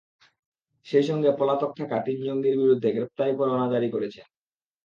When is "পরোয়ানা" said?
3.37-3.67